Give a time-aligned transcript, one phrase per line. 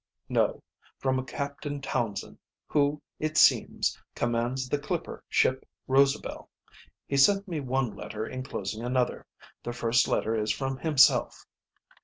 [0.29, 0.63] "No,
[0.97, 6.49] from a Captain Townsend, who, it seems, commands the clipper ship Rosabel.
[7.05, 9.27] He sent me one letter inclosing another.
[9.61, 11.45] The first letter is from himself."